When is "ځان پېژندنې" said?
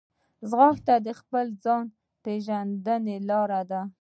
1.63-3.17